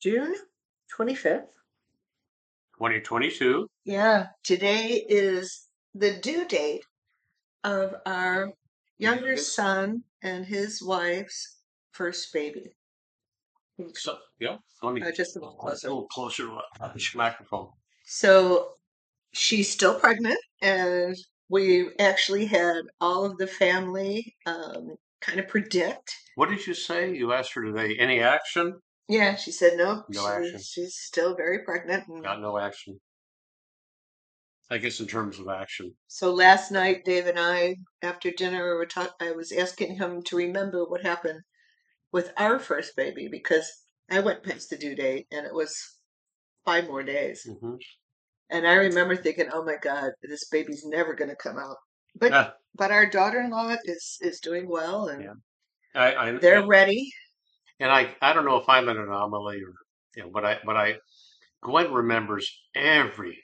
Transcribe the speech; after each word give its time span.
June 0.00 0.34
25th. 0.96 1.46
2022. 2.76 3.66
Yeah, 3.84 4.28
today 4.44 5.04
is 5.08 5.68
the 5.94 6.18
due 6.20 6.46
date 6.46 6.84
of 7.64 7.94
our 8.06 8.52
younger 8.98 9.26
Youngest. 9.26 9.54
son 9.54 10.04
and 10.22 10.46
his 10.46 10.82
wife's 10.82 11.58
first 11.92 12.32
baby. 12.32 12.72
So, 13.94 14.18
yeah, 14.40 14.58
let 14.82 14.94
me 14.94 15.02
Uh, 15.02 15.12
just 15.12 15.36
a 15.36 15.38
a 15.38 15.40
little 15.40 15.56
closer. 15.56 15.86
a 15.86 15.90
little 15.90 16.08
closer 16.08 16.42
to 16.44 16.60
the 16.80 17.10
microphone. 17.14 17.70
So 18.04 18.74
she's 19.32 19.70
still 19.70 19.98
pregnant, 19.98 20.38
and 20.62 21.16
we 21.48 21.90
actually 21.98 22.46
had 22.46 22.82
all 23.00 23.24
of 23.24 23.38
the 23.38 23.46
family 23.46 24.36
um, 24.46 24.96
kind 25.20 25.38
of 25.40 25.48
predict. 25.48 26.14
What 26.36 26.48
did 26.50 26.66
you 26.66 26.74
say? 26.74 27.14
You 27.14 27.32
asked 27.32 27.52
her 27.54 27.64
today. 27.64 27.96
Any 27.98 28.20
action? 28.20 28.80
Yeah, 29.08 29.36
she 29.36 29.52
said 29.52 29.76
no. 29.78 30.04
No 30.08 30.20
she- 30.20 30.26
action. 30.28 30.60
She's 30.62 30.96
still 30.96 31.34
very 31.34 31.64
pregnant. 31.64 32.08
And 32.08 32.22
Got 32.22 32.40
no 32.40 32.58
action. 32.58 33.00
I 34.70 34.76
guess 34.76 35.00
in 35.00 35.06
terms 35.06 35.38
of 35.38 35.48
action. 35.48 35.94
so 36.08 36.30
last 36.32 36.70
night, 36.70 37.04
Dave 37.06 37.26
and 37.26 37.38
I, 37.38 37.76
after 38.02 38.30
dinner, 38.30 38.64
we 38.64 38.76
were 38.76 38.84
talk- 38.86 39.16
I 39.18 39.30
was 39.32 39.50
asking 39.50 39.96
him 39.96 40.22
to 40.24 40.36
remember 40.36 40.84
what 40.84 41.02
happened 41.02 41.40
with 42.12 42.32
our 42.36 42.58
first 42.58 42.94
baby 42.94 43.28
because 43.30 43.70
I 44.10 44.20
went 44.20 44.42
past 44.42 44.68
the 44.68 44.76
due 44.76 44.94
date 44.94 45.26
and 45.32 45.46
it 45.46 45.54
was 45.54 45.96
five 46.66 46.86
more 46.86 47.02
days. 47.02 47.44
hmm 47.60 47.76
And 48.50 48.66
I 48.66 48.74
remember 48.74 49.16
thinking, 49.16 49.48
"Oh 49.52 49.64
my 49.64 49.76
God, 49.80 50.12
this 50.22 50.48
baby's 50.48 50.84
never 50.84 51.14
going 51.14 51.30
to 51.30 51.36
come 51.36 51.58
out." 51.58 51.76
But 52.14 52.32
Yeah, 52.32 52.50
but 52.74 52.90
our 52.90 53.06
daughter-in-law 53.06 53.76
is 53.84 54.18
is 54.20 54.40
doing 54.40 54.68
well 54.68 55.08
and 55.08 55.22
Yeah. 55.24 55.34
I, 55.94 56.14
I, 56.14 56.32
they're 56.38 56.66
ready. 56.66 57.10
And 57.80 57.90
I, 57.92 58.14
I 58.22 58.32
don't 58.32 58.44
know 58.44 58.56
if 58.58 58.68
I'm 58.68 58.88
an 58.88 58.98
anomaly 58.98 59.56
or, 59.58 59.74
you 60.16 60.22
know, 60.24 60.30
but 60.32 60.44
I, 60.44 60.58
but 60.64 60.76
I, 60.76 60.96
Gwen 61.62 61.92
remembers 61.92 62.50
every, 62.74 63.38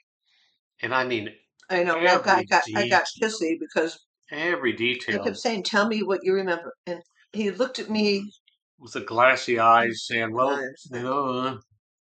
and 0.83 0.95
I 0.95 1.05
mean 1.05 1.31
I 1.71 1.83
know. 1.85 1.99
I 1.99 2.05
got, 2.05 2.27
I 2.29 2.45
got 2.45 2.63
I 2.75 2.87
got 2.89 3.05
detail. 3.07 3.23
pissy 3.23 3.59
because 3.59 3.99
every 4.31 4.73
detail. 4.73 5.15
I 5.17 5.19
detail 5.19 5.25
kept 5.25 5.37
saying, 5.39 5.63
"Tell 5.65 5.89
me 5.89 6.03
what 6.03 6.21
you 6.25 6.35
remember," 6.35 6.75
and 6.87 7.01
he 7.33 7.51
looked 7.51 7.79
at 7.79 7.91
me. 7.91 8.31
with 8.79 8.93
the 8.93 9.01
glassy 9.01 9.59
eyes, 9.59 10.07
saying, 10.07 10.33
"Well, 10.33 10.65
know," 10.91 11.61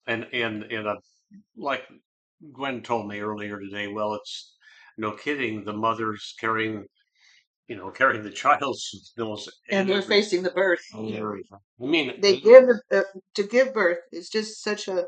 and 0.08 0.28
and 0.34 0.64
and 0.64 0.88
uh, 0.88 0.98
like 1.58 1.84
Gwen 2.54 2.84
told 2.84 3.08
me 3.08 3.20
earlier 3.20 3.60
today. 3.60 3.88
Well, 3.88 4.16
it's 4.16 4.56
no 4.98 5.12
kidding. 5.14 5.66
The 5.66 5.74
mother's 5.74 6.36
carrying, 6.40 6.86
you 7.72 7.78
know, 7.78 7.90
carrying 7.90 8.22
the 8.22 8.30
child's 8.44 9.14
nose, 9.18 9.48
And 9.70 9.88
they're 9.88 10.02
facing 10.02 10.44
the 10.44 10.52
birth. 10.52 10.84
and 10.94 11.16
everything. 11.16 11.58
I 11.82 11.86
mean, 11.86 12.20
They 12.20 12.36
give 12.42 12.66
uh, 12.92 13.04
to 13.38 13.44
give 13.56 13.74
birth 13.74 14.00
is 14.12 14.28
just 14.30 14.62
such 14.62 14.90
a. 14.90 15.06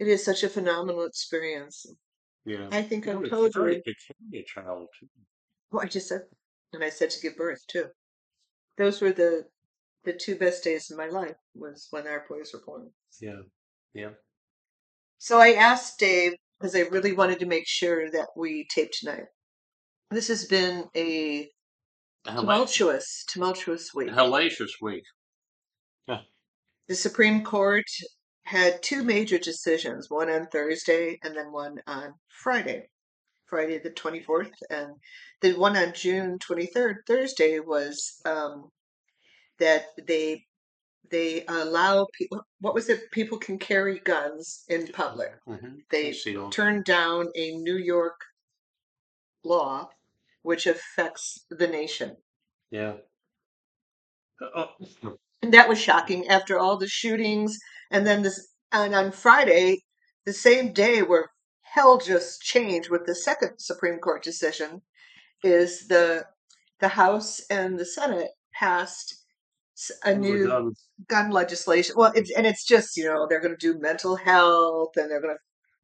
It 0.00 0.08
is 0.08 0.24
such 0.24 0.42
a 0.42 0.48
phenomenal 0.48 1.04
experience. 1.04 1.76
yeah. 2.44 2.66
I 2.72 2.82
think 2.82 3.06
You 3.06 3.12
I'm 3.12 3.22
know, 3.22 3.28
told 3.28 3.46
it's 3.46 3.56
very- 3.56 3.76
you. 3.76 3.82
it 3.92 3.96
can 4.06 4.16
be 4.32 4.40
a 4.40 4.44
child 4.54 4.88
too. 4.98 5.06
Well, 5.70 5.84
I 5.84 5.86
just 5.96 6.08
said, 6.08 6.22
and 6.72 6.82
I 6.82 6.90
said 6.90 7.10
to 7.10 7.20
give 7.20 7.36
birth 7.36 7.62
too. 7.72 7.86
Those 8.76 9.00
were 9.00 9.12
the 9.12 9.44
the 10.06 10.12
two 10.24 10.34
best 10.44 10.64
days 10.64 10.90
of 10.90 10.98
my 10.98 11.06
life. 11.20 11.36
Was 11.54 11.86
when 11.92 12.04
our 12.08 12.24
boys 12.28 12.50
were 12.52 12.64
born. 12.66 12.90
Yeah, 13.20 13.42
yeah. 13.94 14.14
So 15.18 15.38
I 15.38 15.50
asked 15.52 16.00
Dave 16.00 16.32
because 16.58 16.74
I 16.74 16.80
really 16.94 17.12
wanted 17.20 17.38
to 17.40 17.46
make 17.54 17.68
sure 17.80 18.10
that 18.10 18.28
we 18.36 18.66
taped 18.74 18.96
tonight. 18.98 19.28
This 20.12 20.28
has 20.28 20.44
been 20.44 20.84
a 20.94 21.48
tumultuous, 22.24 23.24
tumultuous 23.28 23.94
week. 23.94 24.10
hellacious 24.10 24.72
week. 24.80 25.04
The 26.88 26.96
Supreme 26.96 27.42
Court 27.42 27.86
had 28.42 28.82
two 28.82 29.02
major 29.02 29.38
decisions, 29.38 30.10
one 30.10 30.28
on 30.28 30.48
Thursday 30.48 31.18
and 31.22 31.34
then 31.34 31.52
one 31.52 31.78
on 31.86 32.12
Friday, 32.28 32.88
Friday 33.46 33.78
the 33.78 33.90
24th. 33.90 34.50
And 34.68 34.96
the 35.40 35.54
one 35.54 35.76
on 35.76 35.94
June 35.94 36.38
23rd, 36.38 36.96
Thursday, 37.06 37.60
was 37.60 38.20
um, 38.26 38.68
that 39.58 39.86
they 40.06 40.44
they 41.10 41.44
allow 41.46 42.06
people, 42.12 42.42
what 42.60 42.74
was 42.74 42.88
it? 42.88 43.10
People 43.12 43.38
can 43.38 43.58
carry 43.58 44.00
guns 44.00 44.64
in 44.68 44.88
public. 44.88 45.32
Mm-hmm. 45.48 45.76
They 45.90 46.14
turned 46.50 46.84
down 46.84 47.28
a 47.34 47.52
New 47.52 47.76
York 47.76 48.20
law 49.44 49.88
which 50.42 50.66
affects 50.66 51.44
the 51.50 51.66
nation. 51.66 52.16
Yeah. 52.70 52.94
Oh, 54.54 54.68
And 55.42 55.52
that 55.54 55.68
was 55.68 55.78
shocking 55.78 56.28
after 56.28 56.58
all 56.58 56.76
the 56.76 56.88
shootings. 56.88 57.58
And 57.90 58.06
then 58.06 58.22
this, 58.22 58.48
and 58.72 58.94
on 58.94 59.12
Friday, 59.12 59.82
the 60.24 60.32
same 60.32 60.72
day 60.72 61.02
where 61.02 61.30
hell 61.62 61.98
just 61.98 62.42
changed 62.42 62.90
with 62.90 63.06
the 63.06 63.14
second 63.14 63.58
Supreme 63.58 63.98
Court 63.98 64.22
decision, 64.22 64.82
is 65.42 65.88
the 65.88 66.24
the 66.80 66.88
House 66.88 67.40
and 67.50 67.78
the 67.78 67.84
Senate 67.86 68.30
passed 68.52 69.14
a 70.04 70.14
new 70.14 70.74
gun 71.08 71.30
legislation. 71.30 71.94
Well, 71.96 72.12
it's 72.14 72.30
and 72.30 72.46
it's 72.46 72.64
just 72.64 72.96
you 72.96 73.04
know 73.04 73.26
they're 73.28 73.40
going 73.40 73.56
to 73.56 73.72
do 73.72 73.78
mental 73.78 74.16
health 74.16 74.92
and 74.96 75.10
they're 75.10 75.20
going 75.20 75.34
to 75.34 75.40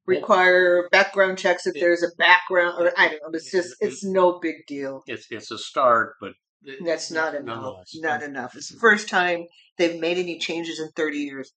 require 0.08 0.88
background 0.90 1.38
checks 1.38 1.66
if 1.66 1.76
It- 1.76 1.80
there's 1.80 2.02
a 2.02 2.08
background 2.16 2.74
or 2.80 2.92
I 2.96 3.08
don't 3.08 3.22
know. 3.22 3.28
It's 3.36 3.50
just 3.50 3.76
it- 3.80 3.86
it's 3.88 4.04
no 4.04 4.38
big 4.40 4.66
deal. 4.66 5.02
It's 5.06 5.26
it's 5.30 5.50
a 5.50 5.58
start, 5.58 6.16
but 6.20 6.32
it- 6.64 6.84
That's 6.84 7.10
not 7.10 7.34
enough. 7.34 7.86
Not 7.94 8.22
enough. 8.22 8.56
It's 8.56 8.70
the 8.70 8.78
first 8.78 9.08
time 9.08 9.46
they've 9.76 10.00
made 10.00 10.18
any 10.18 10.38
changes 10.38 10.80
in 10.80 10.90
30 10.92 11.18
years. 11.18 11.52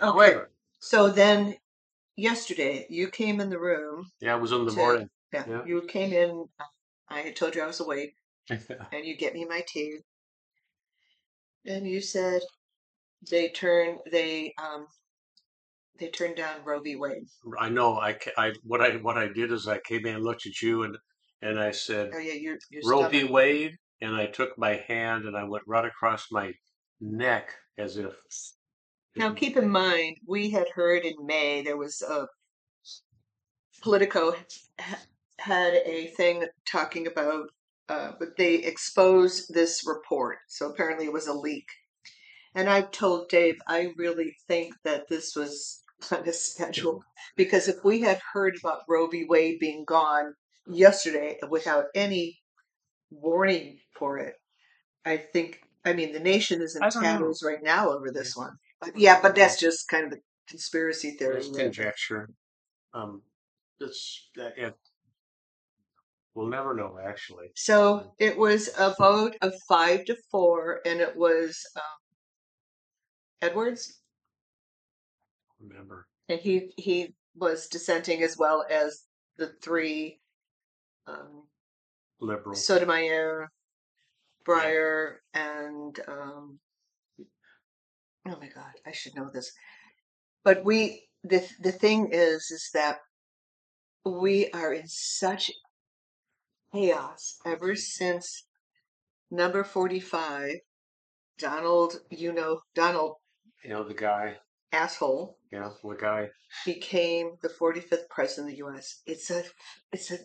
Okay. 0.00 0.40
So 0.80 1.08
then 1.10 1.56
yesterday 2.16 2.86
you 2.88 3.08
came 3.08 3.40
in 3.40 3.50
the 3.50 3.58
room. 3.58 4.10
yeah, 4.20 4.36
it 4.36 4.40
was 4.40 4.52
in 4.52 4.64
the 4.64 4.70
To- 4.70 4.76
morning. 4.76 5.10
Yeah. 5.32 5.44
Yeah. 5.48 5.64
You 5.64 5.82
came 5.82 6.12
in. 6.12 6.48
I 7.08 7.20
had 7.20 7.36
told 7.36 7.54
you 7.54 7.62
I 7.62 7.66
was 7.66 7.80
awake 7.80 8.16
and 8.50 9.04
you 9.04 9.16
get 9.16 9.34
me 9.34 9.44
my 9.44 9.62
tea. 9.66 9.98
And 11.64 11.86
you 11.86 12.00
said 12.00 12.42
they 13.30 13.50
turn 13.50 13.98
they 14.10 14.52
um 14.62 14.86
they 15.98 16.08
turned 16.08 16.36
down 16.36 16.64
Roe 16.64 16.80
v. 16.80 16.96
Wade. 16.96 17.26
I 17.58 17.68
know. 17.68 17.98
I, 17.98 18.16
I 18.36 18.52
what 18.64 18.80
I 18.80 18.96
what 18.96 19.18
I 19.18 19.28
did 19.28 19.52
is 19.52 19.68
I 19.68 19.78
came 19.78 20.06
in 20.06 20.16
and 20.16 20.24
looked 20.24 20.46
at 20.46 20.60
you 20.62 20.82
and 20.84 20.96
and 21.40 21.60
I 21.60 21.70
said 21.70 22.10
Oh 22.14 22.18
yeah, 22.18 22.34
you're, 22.34 22.58
you're 22.70 22.82
Roe 22.84 23.08
v. 23.08 23.24
Wade, 23.24 23.76
and 24.00 24.14
I 24.14 24.26
took 24.26 24.58
my 24.58 24.82
hand 24.88 25.24
and 25.24 25.36
I 25.36 25.44
went 25.44 25.64
right 25.66 25.84
across 25.84 26.26
my 26.30 26.52
neck 27.00 27.50
as 27.78 27.96
if. 27.96 28.14
Now, 29.14 29.34
keep 29.34 29.58
in 29.58 29.68
mind, 29.68 30.16
we 30.26 30.50
had 30.50 30.68
heard 30.74 31.04
in 31.04 31.26
May 31.26 31.62
there 31.62 31.76
was 31.76 32.00
a 32.00 32.26
Politico 33.82 34.34
had 35.38 35.74
a 35.74 36.06
thing 36.16 36.46
talking 36.70 37.06
about, 37.06 37.48
uh, 37.88 38.12
but 38.18 38.36
they 38.38 38.54
exposed 38.54 39.52
this 39.52 39.84
report. 39.86 40.38
So 40.48 40.70
apparently 40.70 41.06
it 41.06 41.12
was 41.12 41.26
a 41.26 41.34
leak. 41.34 41.66
And 42.54 42.70
I 42.70 42.82
told 42.82 43.28
Dave, 43.28 43.56
I 43.66 43.92
really 43.96 44.36
think 44.46 44.74
that 44.84 45.08
this 45.08 45.34
was 45.34 45.81
on 46.10 46.28
a 46.28 46.32
schedule 46.32 47.04
because 47.36 47.68
if 47.68 47.84
we 47.84 48.00
had 48.00 48.20
heard 48.32 48.56
about 48.58 48.82
Roe 48.88 49.06
v. 49.06 49.24
Wade 49.28 49.58
being 49.58 49.84
gone 49.84 50.34
yesterday 50.66 51.38
without 51.48 51.86
any 51.94 52.40
warning 53.10 53.78
for 53.98 54.18
it, 54.18 54.34
I 55.04 55.16
think, 55.16 55.60
I 55.84 55.92
mean, 55.92 56.12
the 56.12 56.20
nation 56.20 56.62
is 56.62 56.76
in 56.76 56.82
I 56.82 56.86
know. 56.86 57.00
tatters 57.00 57.42
right 57.44 57.62
now 57.62 57.90
over 57.90 58.10
this 58.10 58.36
one. 58.36 58.56
But 58.80 58.98
yeah, 58.98 59.20
but 59.20 59.34
that's 59.34 59.60
just 59.60 59.88
kind 59.88 60.06
of 60.06 60.12
a 60.12 60.22
conspiracy 60.48 61.12
theory. 61.12 61.38
It's 61.38 61.56
conjecture. 61.56 62.28
Um, 62.94 63.22
it's 63.80 64.28
that 64.36 64.58
it. 64.58 64.74
We'll 66.34 66.48
never 66.48 66.74
know. 66.74 66.98
Actually, 67.04 67.48
So 67.54 68.12
it 68.18 68.36
was 68.38 68.70
a 68.78 68.94
vote 68.98 69.36
of 69.42 69.52
five 69.68 70.04
to 70.06 70.16
four, 70.30 70.80
and 70.86 71.00
it 71.00 71.16
was 71.16 71.64
um, 71.76 71.82
Edwards, 73.42 74.00
remember. 75.62 76.06
and 76.28 76.40
he 76.40 76.72
he 76.76 77.14
was 77.34 77.66
dissenting 77.68 78.22
as 78.22 78.36
well 78.36 78.64
as 78.70 79.04
the 79.38 79.52
three 79.62 80.20
um, 81.06 81.44
Liberal. 82.20 82.54
Sotomayor, 82.54 83.50
Breyer, 84.46 85.16
and 85.34 85.98
um, 86.06 86.58
oh 88.28 88.36
my 88.40 88.48
God, 88.54 88.72
I 88.86 88.92
should 88.92 89.16
know 89.16 89.28
this. 89.32 89.52
But 90.44 90.64
we 90.64 91.08
the 91.24 91.46
the 91.60 91.72
thing 91.72 92.10
is 92.12 92.50
is 92.50 92.70
that 92.74 92.98
we 94.04 94.50
are 94.50 94.72
in 94.72 94.86
such 94.86 95.50
chaos 96.72 97.38
ever 97.44 97.74
since 97.74 98.46
number 99.30 99.64
forty 99.64 100.00
five, 100.00 100.56
Donald, 101.38 102.00
you 102.10 102.32
know 102.32 102.60
Donald 102.74 103.16
you 103.64 103.70
know 103.70 103.84
the 103.84 103.94
guy. 103.94 104.36
Asshole 104.72 105.38
Yeah, 105.52 105.70
the 105.82 105.94
guy. 105.94 106.30
became 106.64 107.36
the 107.42 107.48
45th 107.48 108.08
president 108.08 108.48
of 108.48 108.52
the 108.52 108.58
U.S. 108.58 109.02
It's 109.06 109.30
a, 109.30 109.44
it's 109.92 110.10
a, 110.10 110.18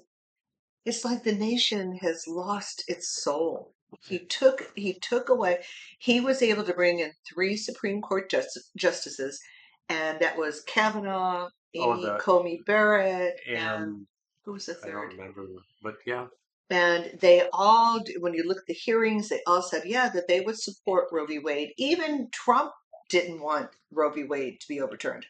it's 0.86 1.04
like 1.04 1.24
the 1.24 1.36
nation 1.36 1.98
has 2.02 2.26
lost 2.28 2.84
its 2.88 3.22
soul. 3.22 3.74
He 4.02 4.20
took 4.20 4.72
he 4.76 5.00
took 5.00 5.30
away. 5.30 5.64
He 6.00 6.20
was 6.20 6.42
able 6.42 6.64
to 6.66 6.74
bring 6.74 7.00
in 7.00 7.12
three 7.34 7.56
Supreme 7.56 8.02
Court 8.02 8.30
just, 8.30 8.60
justices, 8.76 9.40
and 9.88 10.20
that 10.20 10.38
was 10.38 10.62
Kavanaugh, 10.68 11.50
Oh, 11.78 11.94
Amy 11.94 12.06
the 12.06 12.18
Coney 12.20 12.62
Barrett, 12.66 13.40
and 13.48 13.58
and 13.58 14.08
who 14.44 14.54
was 14.54 14.66
the 14.66 14.74
third 14.74 14.90
I 14.90 14.94
don't 14.94 15.18
remember, 15.18 15.46
but 15.84 15.96
yeah, 16.06 16.28
And 16.70 17.18
they 17.20 17.48
all, 17.54 18.02
when 18.20 18.34
you 18.34 18.44
look 18.44 18.58
at 18.58 18.66
the 18.68 18.74
hearings, 18.74 19.30
they 19.30 19.42
all 19.48 19.62
said, 19.62 19.84
yeah, 19.86 20.10
that 20.10 20.28
they 20.28 20.42
would 20.42 20.58
support 20.58 21.08
Roe 21.12 21.26
v. 21.26 21.40
Wade. 21.40 21.74
Even 21.78 22.30
Trump 22.32 22.72
didn't 23.10 23.42
want 23.42 23.72
Roe 23.92 24.12
v. 24.12 24.24
Wade 24.26 24.60
to 24.62 24.68
be 24.68 24.82
overturned. 24.82 25.26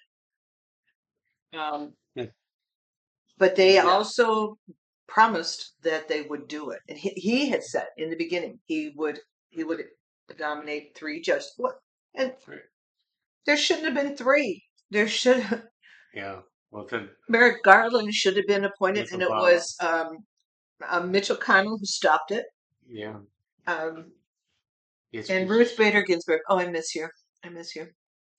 Um, 1.54 1.94
but 3.38 3.56
they 3.56 3.76
yeah, 3.76 3.84
also 3.84 4.58
promised 5.08 5.74
that 5.84 6.08
they 6.08 6.22
would 6.24 6.48
do 6.48 6.72
it. 6.72 6.82
And 6.90 6.98
he, 6.98 7.10
he 7.12 7.50
had 7.50 7.64
said 7.64 7.88
in 7.98 8.10
the 8.10 8.16
beginning 8.16 8.60
he 8.66 8.94
would 8.96 9.20
he 9.50 9.64
would 9.64 9.84
nominate 10.40 10.96
three 10.96 11.22
judges. 11.22 11.54
What? 11.58 11.76
And 12.16 12.34
right, 12.48 12.60
there 13.46 13.58
shouldn't 13.58 13.86
have 13.86 13.96
been 13.96 14.16
three. 14.16 14.64
There 14.92 15.08
should 15.08 15.44
yeah. 16.14 16.42
Well, 16.72 16.86
then 16.90 17.10
Merrick 17.30 17.64
Garland 17.64 18.14
should 18.14 18.36
have 18.38 18.48
been 18.48 18.66
appointed, 18.66 19.04
with 19.04 19.14
and 19.14 19.22
it 19.22 19.30
Obama, 19.30 19.42
was 19.42 19.76
um, 19.82 20.18
uh, 20.88 21.02
Mitch 21.02 21.30
McConnell 21.30 21.80
who 21.80 21.86
stopped 21.86 22.32
it. 22.32 22.46
yeah, 22.88 23.20
Um, 23.68 24.12
it's 25.12 25.30
and 25.30 25.50
Ruth 25.50 25.76
Bader 25.78 26.02
Ginsburg. 26.02 26.42
Oh, 26.50 26.60
I 26.60 26.70
miss 26.70 26.96
you. 26.96 27.08
I 27.44 27.50
miss 27.50 27.76
you. 27.76 27.88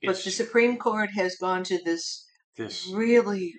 But 0.03 0.23
the 0.23 0.31
Supreme 0.31 0.77
Court 0.77 1.11
has 1.17 1.37
gone 1.37 1.65
to 1.65 1.83
this 1.83 2.27
this, 2.57 2.89
really 2.89 3.55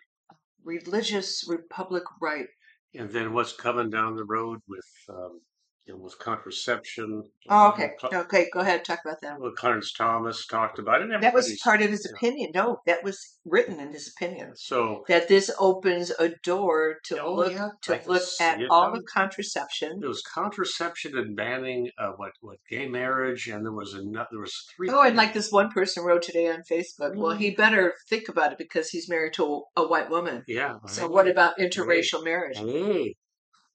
religious 0.63 1.45
republic 1.47 2.03
right. 2.21 2.47
and 2.94 3.09
then 3.09 3.33
what's 3.33 3.53
coming 3.53 3.89
down 3.89 4.15
the 4.15 4.25
road 4.25 4.59
with 4.68 4.86
um, 5.09 5.41
you 5.85 5.93
know, 5.95 5.99
with 5.99 6.19
contraception. 6.19 7.23
Oh, 7.49 7.55
Uh, 7.67 7.69
okay. 7.69 7.89
Okay, 8.13 8.49
go 8.53 8.59
ahead. 8.59 8.85
Talk 8.85 8.99
about 9.03 9.21
that. 9.21 9.39
well, 9.39 9.51
Clarence 9.55 9.91
Thomas 9.93 10.45
talked 10.45 10.77
about 10.77 11.01
it, 11.01 11.09
and 11.09 11.23
That 11.23 11.33
was 11.33 11.59
part 11.63 11.81
of 11.81 11.89
his 11.89 12.05
opinion. 12.13 12.51
No, 12.53 12.79
that 12.85 13.03
was 13.03 13.37
written 13.45 13.79
in 13.79 13.91
his 13.91 14.07
opinion. 14.15 14.51
So, 14.55 15.03
That 15.07 15.27
this 15.27 15.49
opens 15.59 16.11
a 16.19 16.29
door 16.43 16.97
to 17.05 17.21
oh 17.21 17.33
look 17.33 17.51
yeah, 17.53 17.69
to 17.83 17.95
I 17.95 18.05
look 18.05 18.21
at 18.39 18.61
it 18.61 18.67
all 18.69 18.91
the 18.91 19.01
contraception. 19.11 19.99
There 19.99 20.09
was 20.09 20.21
contraception 20.21 21.17
and 21.17 21.35
banning 21.35 21.89
uh, 21.97 22.11
what 22.17 22.33
what 22.41 22.57
gay 22.69 22.87
marriage, 22.87 23.47
and 23.47 23.65
there 23.65 23.71
was 23.73 23.93
another. 23.93 24.27
There 24.31 24.41
was 24.41 24.55
three. 24.75 24.89
Oh, 24.91 25.01
and 25.01 25.15
like 25.15 25.33
this 25.33 25.51
one 25.51 25.69
person 25.71 26.03
wrote 26.03 26.21
today 26.21 26.47
on 26.49 26.61
Facebook, 26.69 27.15
well, 27.15 27.35
Mm, 27.35 27.39
he 27.39 27.51
better 27.51 27.93
think 28.09 28.27
about 28.29 28.51
it 28.51 28.57
because 28.57 28.89
he's 28.89 29.09
married 29.09 29.33
to 29.33 29.63
a 29.75 29.87
white 29.87 30.09
woman. 30.09 30.43
Yeah. 30.47 30.75
So 30.87 31.07
what 31.07 31.27
about 31.27 31.57
interracial 31.57 32.23
marriage? 32.23 32.57
hey. 32.57 33.15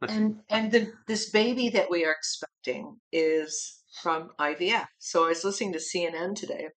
And 0.03 0.43
and 0.51 0.73
the, 0.73 0.93
this 1.07 1.31
baby 1.31 1.69
that 1.71 1.91
we 1.91 2.05
are 2.05 2.13
expecting 2.13 3.01
is 3.13 3.83
from 4.03 4.31
IVF. 4.39 4.87
So 4.99 5.25
I 5.25 5.29
was 5.29 5.45
listening 5.45 5.73
to 5.75 5.79
CNN 5.79 6.35
today, 6.37 6.69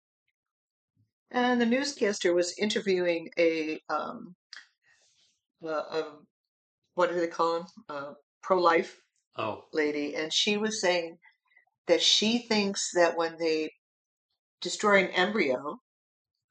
and 1.31 1.61
the 1.61 1.67
newscaster 1.67 2.35
was 2.35 2.57
interviewing 2.59 3.31
a 3.39 3.81
um 3.89 4.37
a, 5.63 5.69
a 5.69 6.19
what 6.95 7.11
do 7.11 7.21
they 7.21 7.29
call 7.29 7.57
him? 7.57 7.67
A 7.89 8.15
pro-life 8.43 9.01
Oh, 9.39 9.65
lady, 9.73 10.15
and 10.17 10.33
she 10.33 10.57
was 10.57 10.81
saying 10.81 11.19
that 11.87 12.03
she 12.03 12.39
thinks 12.39 12.91
that 12.95 13.17
when 13.17 13.37
they 13.39 13.71
destroy 14.61 15.05
an 15.05 15.11
embryo, 15.11 15.79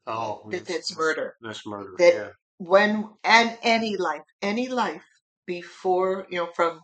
oh, 0.06 0.42
that 0.50 0.58
that's 0.58 0.68
that's 0.68 0.90
that's 0.90 0.98
murder. 0.98 1.34
that's 1.40 1.66
murder. 1.66 1.92
That 1.98 2.14
Yeah. 2.14 2.30
when 2.58 3.10
and 3.24 3.58
any 3.62 3.96
life, 3.96 4.22
any 4.42 4.68
life 4.68 5.04
before 5.46 6.26
you 6.30 6.38
know 6.38 6.48
from 6.54 6.80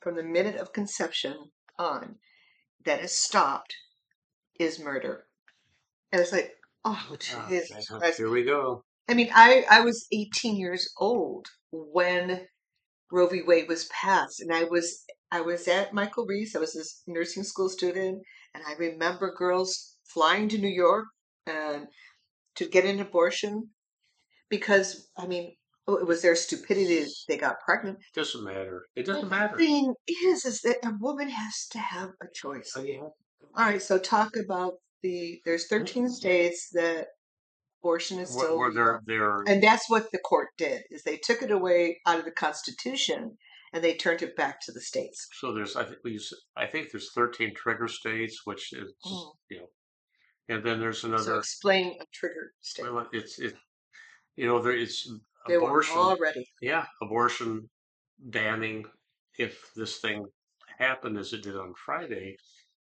from 0.00 0.16
the 0.16 0.22
minute 0.22 0.56
of 0.56 0.72
conception 0.72 1.36
on 1.78 2.16
that 2.84 3.00
is 3.00 3.12
stopped 3.12 3.74
is 4.58 4.78
murder. 4.80 5.26
And 6.10 6.20
it's 6.20 6.32
like, 6.32 6.52
oh 6.84 6.98
Ah, 7.34 7.46
Jesus 7.48 7.88
Christ. 7.88 8.18
here 8.18 8.30
we 8.30 8.44
go. 8.44 8.84
I 9.08 9.14
mean, 9.14 9.30
I 9.34 9.64
I 9.70 9.80
was 9.80 10.06
18 10.12 10.56
years 10.56 10.90
old 10.98 11.46
when 11.70 12.46
Roe 13.10 13.26
v. 13.28 13.42
Wade 13.46 13.68
was 13.68 13.86
passed, 13.86 14.40
and 14.40 14.52
I 14.52 14.64
was 14.64 15.04
I 15.30 15.40
was 15.40 15.66
at 15.68 15.94
Michael 15.94 16.26
Reese. 16.26 16.54
I 16.56 16.60
was 16.60 16.74
this 16.74 17.02
nursing 17.06 17.44
school 17.44 17.68
student, 17.68 18.22
and 18.54 18.64
I 18.66 18.74
remember 18.74 19.34
girls 19.34 19.96
flying 20.12 20.48
to 20.50 20.58
New 20.58 20.68
York 20.68 21.06
and 21.46 21.86
to 22.56 22.68
get 22.68 22.84
an 22.84 23.00
abortion 23.00 23.70
because 24.50 25.08
I 25.16 25.26
mean 25.26 25.56
oh, 25.92 25.96
it 25.98 26.06
was 26.06 26.22
their 26.22 26.36
stupidity 26.36 27.00
that 27.00 27.14
they 27.28 27.36
got 27.36 27.60
pregnant. 27.60 27.98
It 27.98 28.18
Doesn't 28.18 28.44
matter. 28.44 28.84
It 28.96 29.06
doesn't 29.06 29.24
the 29.24 29.30
matter. 29.30 29.56
thing 29.56 29.94
is, 30.08 30.44
is 30.44 30.60
that 30.62 30.76
a 30.84 30.92
woman 31.00 31.28
has 31.28 31.66
to 31.72 31.78
have 31.78 32.10
a 32.22 32.26
choice. 32.34 32.72
Oh 32.76 32.82
yeah. 32.82 33.00
All 33.00 33.12
right, 33.66 33.82
so 33.82 33.98
talk 33.98 34.32
about 34.36 34.74
the 35.02 35.40
there's 35.44 35.66
13 35.68 36.08
states 36.08 36.70
that 36.72 37.06
abortion 37.80 38.18
is 38.20 38.30
still 38.30 38.56
where 38.58 38.68
legal. 38.68 38.84
they're 38.84 39.18
they're 39.18 39.42
And 39.46 39.62
that's 39.62 39.90
what 39.90 40.10
the 40.12 40.18
court 40.18 40.48
did 40.56 40.82
is 40.90 41.02
they 41.02 41.16
took 41.18 41.42
it 41.42 41.50
away 41.50 42.00
out 42.06 42.18
of 42.18 42.24
the 42.24 42.30
Constitution 42.30 43.36
and 43.72 43.82
they 43.82 43.94
turned 43.94 44.22
it 44.22 44.36
back 44.36 44.60
to 44.62 44.72
the 44.72 44.80
states. 44.80 45.26
so 45.40 45.52
there's 45.52 45.76
I 45.76 45.84
think 45.84 45.98
I 46.56 46.66
think 46.66 46.90
there's 46.90 47.12
13 47.12 47.54
trigger 47.54 47.88
states, 47.88 48.42
which 48.44 48.72
is 48.72 48.92
Mm. 49.04 49.32
you 49.50 49.58
know, 49.58 49.66
and 50.48 50.64
then 50.64 50.80
there's 50.80 51.04
another. 51.04 51.22
So 51.24 51.38
explain 51.38 51.96
a 52.00 52.04
trigger 52.12 52.52
state. 52.60 52.84
Well, 52.92 53.08
it's 53.12 53.38
it 53.38 53.54
you 54.36 54.46
know 54.46 54.62
there 54.62 54.72
it's 54.76 55.10
They 55.48 55.54
abortion. 55.54 55.96
all 55.96 56.16
ready. 56.18 56.46
Yeah, 56.60 56.86
abortion 57.02 57.68
banning 58.18 58.84
if 59.38 59.70
this 59.74 59.98
thing 59.98 60.24
happened 60.78 61.18
as 61.18 61.32
it 61.32 61.42
did 61.42 61.56
on 61.56 61.72
Friday. 61.74 62.36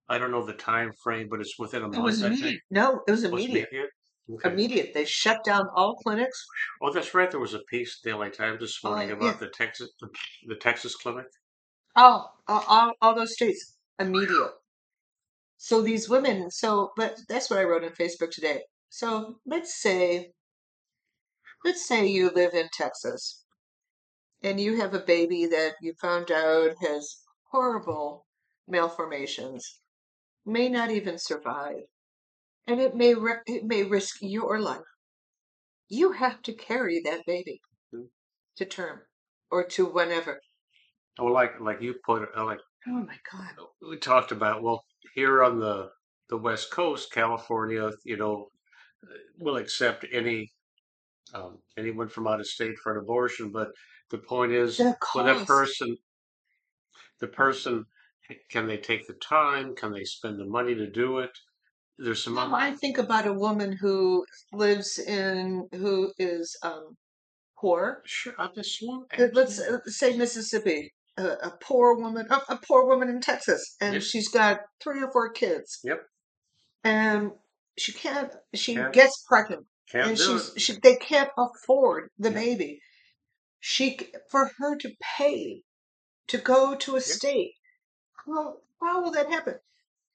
I 0.09 0.19
don't 0.19 0.31
know 0.31 0.45
the 0.45 0.55
time 0.55 0.91
frame, 1.03 1.29
but 1.31 1.41
it's 1.41 1.59
within 1.59 1.83
a 1.83 1.89
month. 1.89 1.97
It 1.99 2.03
was 2.03 2.21
month, 2.23 2.33
I 2.33 2.37
think. 2.37 2.43
immediate. 2.45 2.63
No, 2.71 3.01
it 3.07 3.11
was 3.11 3.23
Was 3.23 3.31
immediate. 3.33 3.69
immediate? 3.71 3.91
Okay. 4.31 4.51
Immediate. 4.53 4.95
They 4.95 5.05
shut 5.07 5.43
down 5.45 5.67
all 5.75 5.97
clinics. 5.97 6.45
Oh, 6.83 6.93
that's 6.93 7.15
right. 7.15 7.31
There 7.31 7.41
was 7.41 7.55
a 7.55 7.61
piece 7.71 7.99
in 8.05 8.11
the 8.13 8.17
LA 8.19 8.29
Times 8.29 8.61
this 8.61 8.83
morning 8.85 9.11
Uh, 9.11 9.15
yeah. 9.15 9.29
about 9.29 9.41
the 9.41 9.49
Texas 9.49 9.91
the 10.47 10.55
Texas 10.57 10.95
clinic. 10.97 11.27
Oh, 11.97 12.27
all, 12.47 12.65
all, 12.69 12.93
all 13.01 13.15
those 13.15 13.33
states. 13.35 13.77
Immediate. 13.99 14.51
So 15.57 15.83
these 15.83 16.09
women, 16.09 16.51
so, 16.51 16.93
but 16.97 17.19
that's 17.29 17.51
what 17.51 17.59
I 17.59 17.65
wrote 17.65 17.85
on 17.85 17.91
Facebook 17.91 18.31
today. 18.31 18.63
So 18.91 19.37
let's 19.47 19.81
say, 19.83 20.31
let's 21.65 21.87
say 21.87 22.07
you 22.07 22.31
live 22.31 22.55
in 22.55 22.69
Texas 22.73 23.45
and 24.43 24.61
you 24.61 24.81
have 24.81 24.95
a 24.95 25.01
baby 25.01 25.47
that 25.47 25.75
you 25.81 25.95
found 26.01 26.31
out 26.31 26.77
has 26.81 27.19
horrible 27.51 28.27
malformations, 28.69 29.81
may 30.45 30.69
not 30.69 30.91
even 30.91 31.19
survive, 31.19 31.83
and 32.67 32.81
it 32.81 32.95
may 32.95 33.15
ri- 33.15 33.43
it 33.47 33.65
may 33.65 33.83
risk 33.83 34.17
your 34.21 34.61
life. 34.61 34.83
You 35.89 36.13
have 36.13 36.43
to 36.43 36.53
carry 36.53 37.01
that 37.05 37.25
baby 37.27 37.61
Mm. 37.95 38.09
to 38.57 38.65
term 38.67 39.01
or 39.51 39.65
to 39.65 39.87
whenever. 39.87 40.41
Oh, 41.19 41.27
like 41.27 41.59
like 41.61 41.81
you 41.81 41.95
put 42.05 42.29
uh, 42.37 42.45
like 42.45 42.61
Oh 42.87 42.91
my 43.05 43.19
God. 43.33 43.67
we 43.83 43.97
talked 43.99 44.31
about. 44.33 44.63
Well, 44.63 44.85
here 45.15 45.43
on 45.43 45.59
the 45.59 45.91
the 46.29 46.37
West 46.37 46.71
Coast, 46.71 47.11
California, 47.11 47.91
you 48.05 48.17
know, 48.17 48.51
will 49.39 49.57
accept 49.57 50.05
any 50.13 50.51
um, 51.35 51.59
anyone 51.77 52.09
from 52.09 52.27
out 52.27 52.41
of 52.41 52.47
state 52.47 52.77
for 52.79 52.93
an 52.93 52.99
abortion, 52.99 53.51
but 53.51 53.69
the 54.11 54.19
point 54.19 54.53
is, 54.53 54.77
The 54.79 54.97
when 55.13 55.29
a 55.29 55.35
cost. 55.35 55.47
person, 55.47 55.97
the 57.21 57.29
person, 57.29 57.85
can 58.51 58.67
they 58.67 58.77
take 58.79 59.07
the 59.07 59.15
time? 59.15 59.75
Can 59.75 59.93
they 59.93 60.05
spend 60.05 60.39
the 60.39 60.47
money 60.47 60.75
to 60.75 60.91
do 60.91 61.19
it? 61.19 61.31
There's 61.99 62.23
some 62.23 62.35
No. 62.35 62.55
I 62.55 62.73
think 62.77 62.97
about 62.99 63.27
a 63.27 63.33
woman 63.33 63.73
who 63.73 64.25
lives 64.53 64.99
in 64.99 65.69
who 65.73 66.13
is 66.19 66.57
um, 66.63 66.97
poor. 67.59 68.03
Sure, 68.07 68.35
I'm 68.39 68.51
just 68.55 68.79
one. 68.83 69.05
Uh, 69.19 69.27
Let's 69.33 69.59
uh, 69.61 69.79
say 69.87 70.17
Mississippi, 70.17 70.93
a, 71.17 71.25
a 71.25 71.53
poor 71.61 71.97
woman, 71.97 72.27
a, 72.31 72.41
a 72.53 72.57
poor 72.59 72.87
woman 72.87 73.09
in 73.09 73.21
Texas, 73.21 73.77
and 73.81 73.95
Yep. 73.95 74.03
she's 74.03 74.29
got 74.29 74.61
three 74.81 75.03
or 75.03 75.11
four 75.11 75.31
kids, 75.33 75.81
Yep. 75.83 76.03
and 76.85 77.33
she 77.77 77.93
can't. 77.93 78.33
She 78.55 78.75
gets 78.93 79.25
pregnant, 79.29 79.67
can't 79.93 80.09
and 80.11 80.19
she's 80.19 80.53
she. 80.59 80.75
They 80.83 80.97
can't 80.97 81.31
afford 81.39 82.11
the 82.19 82.31
Yep. 82.31 82.37
baby. 82.45 82.81
She 83.61 83.99
for 84.31 84.51
her 84.59 84.77
to 84.79 84.91
pay 85.19 85.63
to 86.29 86.39
go 86.39 86.75
to 86.77 86.93
a 86.97 87.01
Yep. 87.01 87.05
state. 87.05 87.55
Well, 88.27 88.63
how 88.81 89.03
will 89.03 89.13
that 89.13 89.31
happen? 89.31 89.57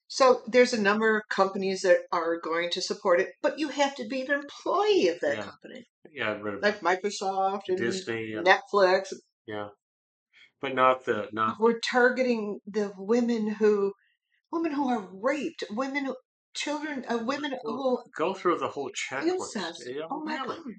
So 0.07 0.41
there's 0.47 0.73
a 0.73 0.81
number 0.81 1.17
of 1.17 1.23
companies 1.29 1.81
that 1.83 1.99
are 2.11 2.39
going 2.39 2.69
to 2.71 2.81
support 2.81 3.19
it, 3.21 3.31
but 3.41 3.59
you 3.59 3.69
have 3.69 3.95
to 3.95 4.07
be 4.07 4.21
an 4.21 4.31
employee 4.31 5.07
of 5.09 5.19
that 5.21 5.37
Yeah. 5.37 5.43
company, 5.43 5.85
Yeah, 6.11 6.39
like 6.61 6.81
Microsoft 6.81 7.63
and 7.69 7.77
Disney 7.77 8.33
and 8.33 8.45
Netflix. 8.47 9.13
yeah, 9.47 9.69
but 10.61 10.75
not 10.75 11.05
the 11.05 11.29
not 11.31 11.59
We're 11.59 11.79
targeting 11.79 12.59
the 12.67 12.93
women 12.97 13.49
who, 13.49 13.93
women 14.51 14.73
who 14.73 14.89
are 14.89 15.07
raped, 15.13 15.63
women, 15.71 16.05
who, 16.05 16.15
children, 16.53 17.05
uh, 17.09 17.19
women 17.23 17.51
go 17.65 17.71
who 17.71 17.99
go 18.15 18.33
through 18.33 18.59
the 18.59 18.67
whole 18.67 18.89
checklist. 18.91 19.55
Yeah, 19.85 20.03
Oh 20.09 20.23
my 20.23 20.35
really. 20.35 20.57
God! 20.57 20.73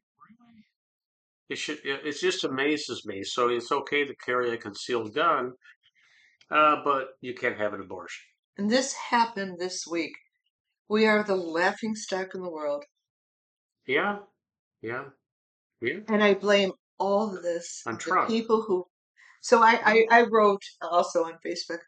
It 1.50 1.58
should. 1.58 1.78
It, 1.84 2.16
just 2.18 2.44
amazes 2.44 3.04
me. 3.04 3.22
So 3.22 3.48
it's 3.48 3.70
okay 3.70 4.04
to 4.04 4.14
carry 4.16 4.52
a 4.52 4.56
concealed 4.56 5.14
gun. 5.14 5.52
Uh, 6.50 6.76
but 6.84 7.08
you 7.20 7.34
can't 7.34 7.58
have 7.58 7.74
an 7.74 7.80
abortion. 7.80 8.24
And 8.56 8.70
this 8.70 8.92
happened 8.92 9.58
this 9.58 9.86
week. 9.90 10.12
We 10.88 11.06
are 11.06 11.22
the 11.24 11.36
laughing 11.36 11.94
stock 11.94 12.34
in 12.34 12.42
the 12.42 12.50
world. 12.50 12.84
Yeah, 13.86 14.18
yeah, 14.82 15.04
yeah. 15.80 16.00
And 16.08 16.22
I 16.22 16.34
blame 16.34 16.72
all 16.98 17.34
of 17.34 17.42
this 17.42 17.82
On 17.86 17.98
Trump. 17.98 18.28
people 18.28 18.62
who. 18.62 18.86
So 19.40 19.62
I, 19.62 19.80
I, 19.84 20.06
I 20.10 20.22
wrote 20.30 20.62
also 20.80 21.24
on 21.24 21.34
Facebook 21.44 21.80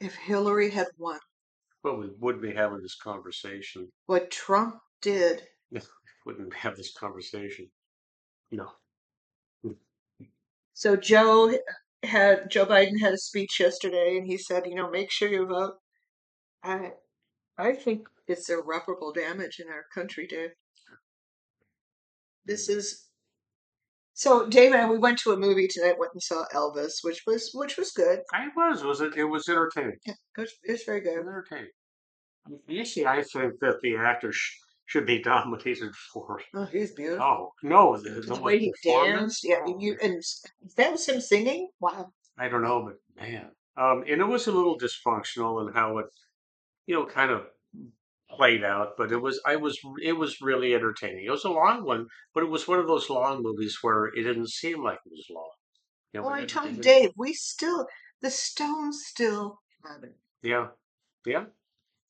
if 0.00 0.14
Hillary 0.14 0.70
had 0.70 0.86
won, 0.98 1.18
Well, 1.84 1.98
we 1.98 2.08
wouldn't 2.18 2.42
be 2.42 2.54
having 2.54 2.80
this 2.80 2.96
conversation. 2.96 3.92
what 4.06 4.30
Trump 4.30 4.76
did, 5.02 5.42
we 5.70 5.80
Wouldn't 6.24 6.54
have 6.54 6.76
this 6.76 6.94
conversation. 6.94 7.68
No. 8.50 8.70
Mm. 9.64 9.76
So 10.72 10.96
Joe 10.96 11.52
had 12.02 12.50
Joe 12.50 12.64
Biden 12.64 12.98
had 13.00 13.12
a 13.12 13.18
speech 13.18 13.60
yesterday, 13.60 14.16
and 14.16 14.26
he 14.26 14.38
said, 14.38 14.66
you 14.66 14.74
know, 14.74 14.90
make 14.90 15.10
sure 15.10 15.28
you 15.28 15.46
vote. 15.46 15.74
I 16.62 16.92
I 17.58 17.72
think 17.72 18.08
it's 18.26 18.48
irreparable 18.48 19.12
damage 19.12 19.60
in 19.60 19.68
our 19.68 19.84
country, 19.94 20.26
Dave. 20.26 20.50
This 22.46 22.70
mm. 22.70 22.76
is 22.76 23.08
so. 24.14 24.46
Dave 24.48 24.72
and 24.72 24.80
I 24.82 24.88
we 24.90 24.98
went 24.98 25.18
to 25.20 25.32
a 25.32 25.36
movie 25.36 25.68
tonight. 25.68 25.98
Went 25.98 26.12
and 26.14 26.22
saw 26.22 26.44
Elvis, 26.54 26.94
which 27.02 27.22
was 27.26 27.50
which 27.54 27.76
was 27.76 27.90
good. 27.92 28.20
I 28.32 28.48
was. 28.56 28.82
Was 28.84 29.00
it? 29.00 29.16
It 29.16 29.24
was 29.24 29.48
entertaining. 29.48 29.98
Yeah, 30.06 30.14
it 30.36 30.40
was, 30.40 30.52
it 30.64 30.72
was 30.72 30.82
very 30.84 30.98
It 30.98 31.04
was 31.04 31.14
good. 31.14 31.20
entertaining. 31.28 31.70
Usually, 32.68 33.06
I 33.06 33.22
think 33.22 33.54
that 33.60 33.76
the 33.82 33.96
actor 33.96 34.32
sh- 34.32 34.56
should 34.86 35.06
be 35.06 35.22
nominated 35.26 35.94
for. 36.12 36.40
Oh, 36.54 36.64
he's 36.66 36.92
beautiful. 36.92 37.24
Oh 37.24 37.50
no, 37.62 37.96
the, 37.96 38.10
the, 38.10 38.34
the 38.34 38.40
way 38.40 38.58
he 38.58 38.72
danced, 38.84 39.44
yeah, 39.44 39.60
Oh, 39.66 39.78
you 39.78 39.96
and 40.02 40.22
that 40.76 40.92
was 40.92 41.08
him 41.08 41.20
singing. 41.20 41.68
Wow. 41.80 42.10
I 42.38 42.48
don't 42.48 42.62
know, 42.62 42.84
but 42.84 43.22
man, 43.22 43.50
um, 43.76 44.02
and 44.08 44.20
it 44.20 44.26
was 44.26 44.46
a 44.46 44.52
little 44.52 44.76
dysfunctional 44.78 45.66
in 45.66 45.72
how 45.72 45.98
it, 45.98 46.06
you 46.86 46.94
know, 46.96 47.06
kind 47.06 47.30
of 47.30 47.42
played 48.36 48.64
out. 48.64 48.92
But 48.96 49.12
it 49.12 49.18
was, 49.18 49.40
I 49.46 49.56
was, 49.56 49.78
it 50.02 50.14
was 50.14 50.40
really 50.40 50.74
entertaining. 50.74 51.24
It 51.26 51.30
was 51.30 51.44
a 51.44 51.50
long 51.50 51.84
one, 51.84 52.06
but 52.34 52.42
it 52.42 52.50
was 52.50 52.66
one 52.68 52.78
of 52.78 52.86
those 52.86 53.08
long 53.10 53.42
movies 53.42 53.78
where 53.82 54.06
it 54.06 54.22
didn't 54.22 54.50
seem 54.50 54.82
like 54.82 54.98
it 55.06 55.12
was 55.12 55.26
long. 55.30 55.50
You 56.12 56.20
know, 56.20 56.26
Well, 56.26 56.34
I 56.34 56.44
told 56.46 56.66
it- 56.78 56.82
Dave, 56.82 57.10
we 57.16 57.32
still 57.34 57.86
the 58.20 58.30
Stones 58.30 59.02
still 59.06 59.58
have 59.84 60.02
it. 60.04 60.16
Yeah, 60.42 60.68
yeah. 61.26 61.46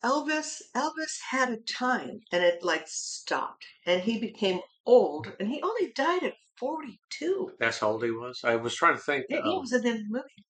Elvis 0.05 0.61
Elvis 0.77 1.19
had 1.31 1.51
a 1.51 1.57
time 1.57 2.21
and 2.31 2.45
it 2.45 2.63
like 2.63 2.85
stopped 2.87 3.65
and 3.87 4.03
he 4.03 4.19
became 4.21 4.61
old 4.87 5.33
and 5.41 5.49
he 5.49 5.63
only 5.63 5.93
died 5.93 6.23
at 6.23 6.35
42. 6.57 7.53
That's 7.59 7.79
how 7.79 7.93
old 7.93 8.05
he 8.05 8.11
was. 8.11 8.41
I 8.45 8.57
was 8.57 8.75
trying 8.77 8.95
to 8.97 9.03
think. 9.03 9.25
Yeah, 9.29 9.43
he 9.43 9.55
um, 9.55 9.61
was 9.61 9.73
in 9.73 9.83
the 9.83 10.05
movie. 10.09 10.45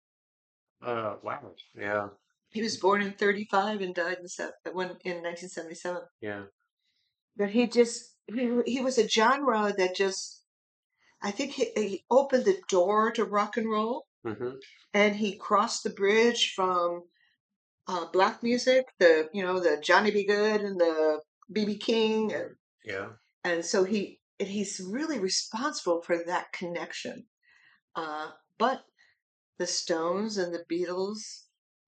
uh, 0.81 1.15
wow. 1.23 1.53
Yeah, 1.75 2.09
He 2.53 2.61
was 2.61 2.77
born 2.77 3.01
in 3.01 3.13
35 3.13 3.81
and 3.81 3.95
died 3.95 4.17
in 4.19 4.27
se- 4.27 4.51
in 4.65 4.73
1977. 4.73 6.01
yeah. 6.21 6.43
But 7.35 7.49
he 7.49 7.67
just 7.67 8.15
he 8.27 8.61
he 8.65 8.79
was 8.81 8.97
a 8.97 9.07
genre 9.07 9.73
that 9.77 9.95
just 9.95 10.43
I 11.21 11.31
think 11.31 11.53
he, 11.53 11.71
he 11.75 12.05
opened 12.11 12.45
the 12.45 12.61
door 12.69 13.11
to 13.11 13.25
rock 13.25 13.57
and 13.57 13.69
roll 13.69 14.05
hmm 14.23 14.51
and 14.93 15.15
he 15.15 15.35
crossed 15.37 15.83
the 15.83 15.89
bridge 15.89 16.53
from 16.55 17.03
uh, 17.87 18.05
black 18.13 18.43
music, 18.43 18.85
the 18.99 19.29
you 19.33 19.43
know 19.43 19.59
the 19.59 19.77
Johnny 19.81 20.11
B. 20.11 20.25
Goode 20.25 20.61
and 20.61 20.79
the 20.79 21.21
BB 21.51 21.79
King 21.79 22.31
and 22.33 22.51
Yeah. 22.85 23.09
and 23.43 23.65
so 23.65 23.83
he 23.83 24.19
and 24.39 24.47
he's 24.47 24.79
really 24.79 25.19
responsible 25.19 26.01
for 26.01 26.17
that 26.25 26.53
connection. 26.53 27.25
Uh, 27.95 28.29
but 28.57 28.83
the 29.57 29.67
Stones 29.67 30.37
and 30.37 30.53
the 30.53 30.63
Beatles 30.71 31.43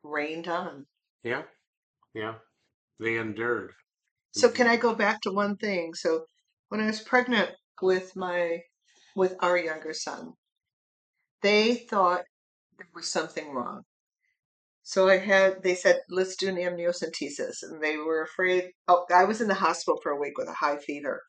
reigned 0.05 0.47
on. 0.47 0.85
Yeah. 1.23 1.43
Yeah. 2.13 2.35
They 2.99 3.17
endured. 3.17 3.73
So 4.31 4.49
can 4.49 4.67
I 4.67 4.75
go 4.75 4.93
back 4.93 5.21
to 5.21 5.31
one 5.31 5.55
thing? 5.55 5.93
So 5.93 6.25
when 6.69 6.81
I 6.81 6.87
was 6.87 7.01
pregnant 7.01 7.51
with 7.81 8.15
my 8.15 8.59
with 9.15 9.35
our 9.39 9.57
younger 9.57 9.93
son, 9.93 10.33
they 11.41 11.75
thought 11.75 12.23
there 12.77 12.87
was 12.93 13.09
something 13.09 13.51
wrong. 13.51 13.83
So 14.83 15.09
I 15.09 15.17
had 15.17 15.63
they 15.63 15.73
said 15.73 16.01
let's 16.09 16.35
do 16.35 16.49
an 16.49 16.57
amniocentesis, 16.57 17.63
and 17.63 17.81
they 17.81 17.97
were 17.97 18.21
afraid. 18.21 18.71
Oh, 18.87 19.05
I 19.13 19.23
was 19.23 19.41
in 19.41 19.47
the 19.47 19.53
hospital 19.55 19.99
for 20.03 20.11
a 20.11 20.19
week 20.19 20.37
with 20.37 20.49
a 20.49 20.53
high 20.53 20.77
fever, 20.77 21.23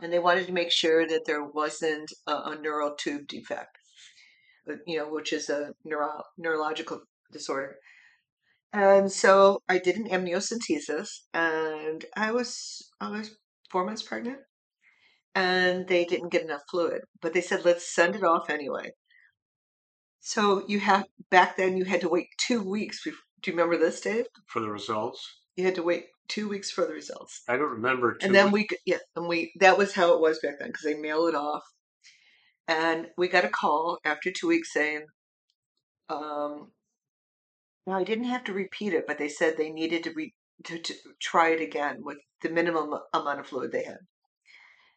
and 0.00 0.12
they 0.12 0.18
wanted 0.18 0.46
to 0.46 0.52
make 0.52 0.70
sure 0.70 1.06
that 1.06 1.24
there 1.26 1.44
wasn't 1.44 2.12
a, 2.26 2.32
a 2.32 2.58
neural 2.60 2.94
tube 2.94 3.26
defect, 3.26 3.76
uh, 4.70 4.76
you 4.86 4.98
know, 4.98 5.08
which 5.08 5.32
is 5.32 5.50
a 5.50 5.72
neuro, 5.84 6.22
neurological 6.38 7.02
disorder. 7.34 7.76
And 8.72 9.12
so 9.12 9.60
I 9.68 9.78
did 9.78 9.96
an 9.96 10.08
amniocentesis, 10.08 11.08
and 11.32 12.04
I 12.16 12.32
was 12.32 12.90
I 13.00 13.10
was 13.10 13.36
four 13.70 13.84
months 13.84 14.02
pregnant, 14.02 14.38
and 15.34 15.86
they 15.86 16.04
didn't 16.04 16.32
get 16.32 16.42
enough 16.42 16.62
fluid, 16.70 17.02
but 17.22 17.34
they 17.34 17.40
said 17.40 17.64
let's 17.64 17.94
send 17.94 18.16
it 18.16 18.24
off 18.24 18.50
anyway. 18.50 18.90
So 20.20 20.64
you 20.66 20.80
have 20.80 21.04
back 21.30 21.56
then 21.56 21.76
you 21.76 21.84
had 21.84 22.00
to 22.00 22.08
wait 22.08 22.28
two 22.38 22.62
weeks. 22.62 23.04
Before, 23.04 23.20
do 23.42 23.50
you 23.50 23.56
remember 23.56 23.78
this, 23.78 24.00
Dave? 24.00 24.26
for 24.46 24.60
the 24.60 24.70
results. 24.70 25.24
You 25.54 25.64
had 25.64 25.76
to 25.76 25.82
wait 25.84 26.06
two 26.28 26.48
weeks 26.48 26.70
for 26.70 26.84
the 26.86 26.92
results, 26.94 27.42
I 27.48 27.56
don't 27.56 27.70
remember. 27.70 28.16
And 28.22 28.34
then 28.34 28.46
much. 28.46 28.54
we 28.54 28.68
yeah, 28.86 28.98
and 29.14 29.28
we 29.28 29.52
that 29.60 29.78
was 29.78 29.94
how 29.94 30.14
it 30.14 30.20
was 30.20 30.40
back 30.40 30.58
then 30.58 30.68
because 30.68 30.82
they 30.84 30.94
mail 30.94 31.26
it 31.26 31.34
off, 31.34 31.62
and 32.66 33.06
we 33.16 33.28
got 33.28 33.44
a 33.44 33.48
call 33.48 33.98
after 34.04 34.32
two 34.32 34.48
weeks 34.48 34.72
saying, 34.72 35.06
um, 36.08 36.72
no, 37.86 37.94
I 37.94 38.04
didn't 38.04 38.24
have 38.24 38.44
to 38.44 38.52
repeat 38.52 38.92
it, 38.94 39.06
but 39.06 39.18
they 39.18 39.28
said 39.28 39.56
they 39.56 39.70
needed 39.70 40.04
to 40.04 40.12
re 40.14 40.34
to, 40.64 40.78
to 40.78 40.94
try 41.20 41.50
it 41.50 41.60
again 41.60 41.98
with 42.02 42.18
the 42.42 42.48
minimum 42.48 42.94
amount 43.12 43.40
of 43.40 43.46
fluid 43.46 43.72
they 43.72 43.84
had, 43.84 43.98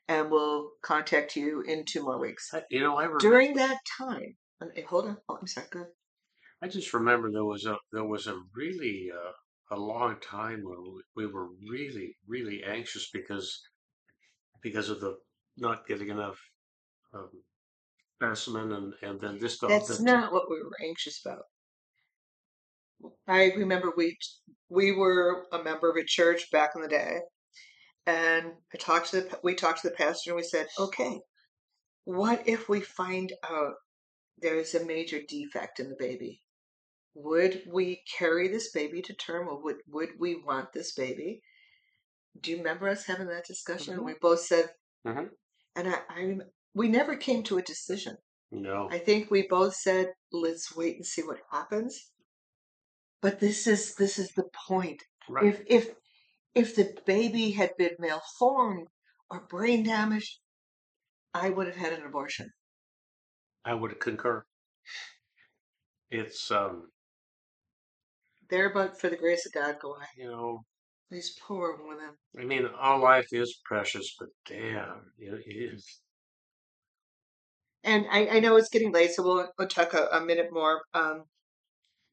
and 0.07 0.31
we'll 0.31 0.71
contact 0.83 1.35
you 1.35 1.61
in 1.61 1.83
two 1.85 2.03
more 2.03 2.19
weeks. 2.19 2.49
I- 2.53 2.63
you 2.69 2.79
know, 2.81 2.95
I 2.97 3.03
remember. 3.03 3.19
During 3.19 3.55
that 3.55 3.79
time, 3.97 4.37
eh, 4.75 4.83
hold 4.87 5.07
on, 5.07 5.17
oh, 5.29 5.37
I'm 5.41 5.47
sorry, 5.47 5.67
go 5.71 5.79
ahead. 5.79 5.91
I 6.61 6.67
just 6.67 6.93
remember 6.93 7.31
there 7.31 7.45
was 7.45 7.65
a 7.65 7.77
there 7.91 8.05
was 8.05 8.27
a 8.27 8.39
really 8.55 9.09
uh, 9.13 9.75
a 9.75 9.77
long 9.77 10.19
time 10.19 10.61
when 10.63 10.81
we, 10.81 11.25
we 11.25 11.31
were 11.31 11.47
really 11.69 12.15
really 12.27 12.63
anxious 12.63 13.09
because 13.11 13.61
because 14.61 14.89
of 14.89 14.99
the 15.01 15.17
not 15.57 15.85
getting 15.87 16.09
enough 16.09 16.39
um, 17.13 17.29
specimen 18.15 18.71
and 18.71 18.93
and 19.01 19.21
then 19.21 19.37
this 19.39 19.59
the, 19.59 19.67
That's 19.67 19.99
not 19.99 20.31
what 20.33 20.49
we 20.49 20.57
were 20.57 20.71
anxious 20.83 21.21
about. 21.25 21.43
I 23.27 23.51
remember 23.55 23.93
we 23.95 24.17
we 24.69 24.91
were 24.91 25.45
a 25.51 25.61
member 25.63 25.89
of 25.89 25.97
a 25.97 26.03
church 26.05 26.49
back 26.51 26.71
in 26.75 26.81
the 26.81 26.87
day, 26.87 27.19
and 28.05 28.53
I 28.73 28.77
talked 28.77 29.11
to 29.11 29.21
the 29.21 29.39
we 29.43 29.55
talked 29.55 29.81
to 29.81 29.89
the 29.89 29.95
pastor 29.95 30.31
and 30.31 30.37
we 30.37 30.43
said, 30.43 30.67
okay, 30.79 31.21
what 32.05 32.47
if 32.47 32.69
we 32.69 32.81
find 32.81 33.33
out 33.43 33.75
there's 34.39 34.75
a 34.75 34.85
major 34.85 35.21
defect 35.27 35.79
in 35.79 35.89
the 35.89 35.95
baby? 35.97 36.41
Would 37.15 37.63
we 37.67 38.03
carry 38.17 38.47
this 38.47 38.71
baby 38.71 39.01
to 39.03 39.13
term, 39.15 39.47
or 39.47 39.61
would 39.61 39.77
would 39.87 40.11
we 40.19 40.35
want 40.35 40.73
this 40.73 40.93
baby? 40.93 41.41
Do 42.39 42.51
you 42.51 42.57
remember 42.57 42.87
us 42.89 43.05
having 43.05 43.27
that 43.27 43.45
discussion? 43.45 43.97
Mhm. 43.97 44.05
We 44.05 44.13
both 44.21 44.41
said, 44.41 44.73
Mhm. 45.05 45.29
and 45.75 45.87
I, 45.89 46.01
I 46.09 46.37
we 46.73 46.87
never 46.87 47.15
came 47.17 47.43
to 47.43 47.57
a 47.57 47.61
decision. 47.63 48.17
no 48.51 48.89
I 48.89 48.99
think 48.99 49.29
we 49.29 49.47
both 49.47 49.75
said, 49.75 50.13
let's 50.31 50.75
wait 50.75 50.95
and 50.95 51.05
see 51.05 51.23
what 51.23 51.39
happens. 51.51 52.11
But 53.21 53.39
this 53.39 53.67
is 53.67 53.95
this 53.95 54.19
is 54.19 54.31
the 54.31 54.45
point. 54.67 55.03
right 55.29 55.45
If 55.45 55.61
if 55.67 55.89
if 56.53 56.75
the 56.75 56.95
baby 57.05 57.51
had 57.51 57.71
been 57.77 57.95
malformed 57.99 58.87
or 59.29 59.45
brain 59.49 59.83
damaged, 59.83 60.39
I 61.33 61.49
would 61.49 61.67
have 61.67 61.75
had 61.75 61.93
an 61.93 62.05
abortion. 62.05 62.51
I 63.65 63.73
would 63.73 63.99
concur. 63.99 64.45
It's 66.09 66.51
um 66.51 66.89
There, 68.49 68.69
but 68.69 68.99
for 68.99 69.09
the 69.09 69.17
grace 69.17 69.45
of 69.45 69.53
God, 69.53 69.77
go 69.81 69.95
I. 69.99 70.05
you 70.15 70.29
know 70.31 70.63
These 71.11 71.37
poor 71.41 71.77
women. 71.83 72.15
I 72.39 72.43
mean 72.45 72.67
all 72.79 73.01
life 73.01 73.27
is 73.31 73.59
precious, 73.65 74.15
but 74.19 74.29
damn, 74.45 75.11
you 75.17 75.31
know, 75.31 75.37
it 75.45 75.73
is. 75.73 76.01
And 77.83 78.05
I, 78.11 78.27
I 78.27 78.39
know 78.39 78.57
it's 78.57 78.69
getting 78.69 78.91
late, 78.91 79.11
so 79.11 79.23
we'll, 79.23 79.49
we'll 79.57 79.67
talk 79.67 79.93
a, 79.93 80.07
a 80.11 80.21
minute 80.21 80.49
more. 80.51 80.81
Um, 80.93 81.23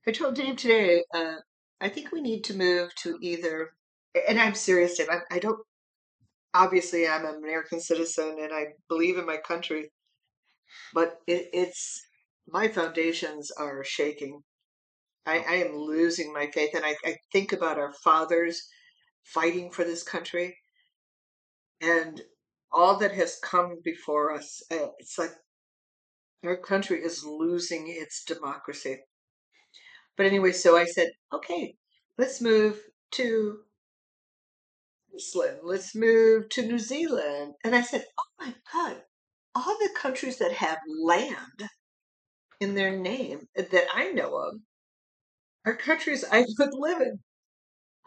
I 0.06 0.12
told 0.12 0.34
Dave 0.34 0.56
today, 0.56 1.02
uh, 1.14 1.36
I 1.80 1.88
think 1.88 2.12
we 2.12 2.20
need 2.20 2.44
to 2.44 2.56
move 2.56 2.94
to 2.96 3.18
either, 3.22 3.70
and 4.28 4.38
I'm 4.38 4.54
serious, 4.54 4.98
Dave. 4.98 5.08
I, 5.10 5.20
I 5.30 5.38
don't, 5.38 5.58
obviously, 6.52 7.08
I'm 7.08 7.24
an 7.24 7.36
American 7.36 7.80
citizen 7.80 8.36
and 8.40 8.52
I 8.52 8.74
believe 8.88 9.16
in 9.16 9.24
my 9.24 9.38
country, 9.38 9.90
but 10.92 11.20
it, 11.26 11.48
it's, 11.54 12.06
my 12.46 12.68
foundations 12.68 13.50
are 13.50 13.82
shaking. 13.82 14.42
I, 15.24 15.38
I 15.38 15.54
am 15.54 15.74
losing 15.74 16.34
my 16.34 16.50
faith, 16.52 16.74
and 16.74 16.84
I, 16.84 16.96
I 17.04 17.16
think 17.32 17.52
about 17.54 17.78
our 17.78 17.94
fathers 18.04 18.68
fighting 19.24 19.70
for 19.70 19.84
this 19.84 20.02
country 20.02 20.54
and 21.80 22.20
all 22.70 22.98
that 22.98 23.12
has 23.12 23.38
come 23.42 23.78
before 23.82 24.34
us. 24.34 24.62
Uh, 24.70 24.88
it's 24.98 25.18
like 25.18 25.32
our 26.44 26.58
country 26.58 27.02
is 27.02 27.24
losing 27.24 27.88
its 27.88 28.22
democracy. 28.24 28.98
But 30.16 30.26
anyway, 30.26 30.52
so 30.52 30.76
I 30.76 30.84
said, 30.84 31.10
okay, 31.32 31.76
let's 32.18 32.40
move 32.40 32.80
to 33.12 33.58
Iceland. 35.14 35.58
Let's 35.62 35.94
move 35.94 36.48
to 36.50 36.66
New 36.66 36.78
Zealand. 36.78 37.54
And 37.64 37.74
I 37.74 37.82
said, 37.82 38.04
oh 38.18 38.24
my 38.46 38.54
God, 38.72 39.02
all 39.54 39.76
the 39.78 39.90
countries 39.96 40.38
that 40.38 40.52
have 40.52 40.78
land 41.02 41.70
in 42.60 42.74
their 42.74 42.96
name 42.96 43.48
that 43.56 43.86
I 43.94 44.12
know 44.12 44.36
of 44.36 44.54
are 45.64 45.76
countries 45.76 46.24
I 46.30 46.44
would 46.58 46.74
live 46.74 47.00
in. 47.00 47.18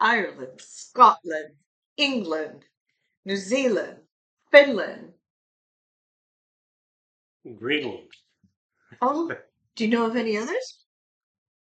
Ireland, 0.00 0.60
Scotland, 0.60 1.54
England, 1.96 2.64
New 3.24 3.36
Zealand, 3.36 3.98
Finland. 4.52 5.12
Greenland. 7.58 8.08
Oh, 9.00 9.32
do 9.76 9.84
you 9.84 9.90
know 9.90 10.06
of 10.06 10.16
any 10.16 10.36
others? 10.36 10.84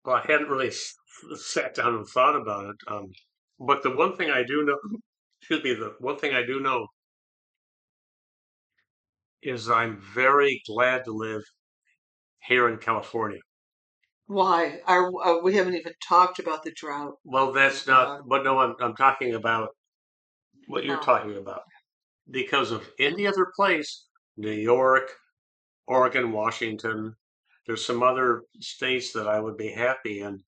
Well, 0.07 0.17
I 0.17 0.21
hadn't 0.21 0.49
really 0.49 0.69
s- 0.69 0.95
sat 1.35 1.75
down 1.75 1.97
and 1.97 2.07
thought 2.07 2.37
about 2.37 2.67
it. 2.71 2.77
Um, 2.87 3.11
but 3.59 3.83
the 3.83 3.91
one 3.95 4.17
thing 4.17 4.31
I 4.31 4.45
do 4.45 4.65
know, 4.65 4.79
excuse 5.43 5.65
me, 5.65 5.75
the 5.75 5.97
one 5.99 6.17
thing 6.17 6.33
I 6.33 6.47
do 6.47 6.61
know 6.61 6.87
is 9.43 9.69
I'm 9.69 10.01
very 10.01 10.63
glad 10.67 11.05
to 11.05 11.13
live 11.13 11.43
here 12.43 12.69
in 12.69 12.79
California. 12.79 13.41
Why? 14.27 14.81
Our, 14.87 15.07
uh, 15.25 15.43
we 15.43 15.55
haven't 15.55 15.75
even 15.75 15.95
talked 16.09 16.39
about 16.39 16.63
the 16.63 16.73
drought. 16.73 17.15
Well, 17.25 17.53
that's 17.53 17.87
not, 17.87 18.29
but 18.29 18.45
no, 18.45 18.59
I'm, 18.61 18.77
I'm 18.81 18.95
talking 18.95 19.35
about 19.35 19.71
what 20.69 20.85
you're 20.85 20.97
No. 20.97 21.03
talking 21.03 21.37
about. 21.37 21.63
Because 22.31 22.71
of 22.73 22.91
any 22.99 23.27
other 23.27 23.53
place, 23.57 24.07
New 24.37 24.51
York, 24.53 25.13
Oregon, 25.87 26.33
Washington, 26.33 27.15
there's 27.67 27.85
some 27.85 28.03
other 28.03 28.43
states 28.61 29.13
that 29.13 29.27
I 29.27 29.41
would 29.41 29.57
be 29.57 29.71
happy 29.71 30.21
in 30.21 30.43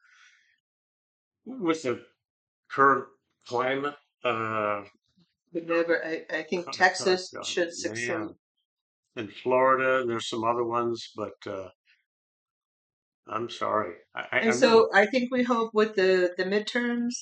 with 1.44 1.82
the 1.82 2.04
current 2.70 3.06
climate. 3.46 3.96
Uh, 4.24 4.84
But 5.52 5.66
never, 5.66 6.04
I, 6.04 6.24
I 6.30 6.42
think 6.42 6.70
Texas 6.72 7.32
should 7.44 7.72
succeed. 7.72 8.28
in 9.16 9.28
Florida, 9.28 10.00
and 10.00 10.10
there's 10.10 10.28
some 10.28 10.44
other 10.44 10.64
ones, 10.64 11.10
but 11.16 11.34
uh, 11.46 11.68
I'm 13.28 13.50
sorry. 13.50 13.94
I, 14.14 14.26
And 14.32 14.50
I'm 14.50 14.52
so 14.52 14.88
I 14.94 15.06
think 15.06 15.30
we 15.32 15.42
hope 15.42 15.72
with 15.74 15.94
the, 15.96 16.34
the 16.36 16.44
midterms, 16.44 17.14